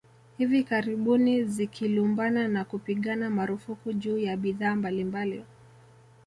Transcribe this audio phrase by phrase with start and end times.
[0.37, 5.45] Hivi karibuni zikilumbana na kupigana marufuku juu ya bidhaa mbalimbali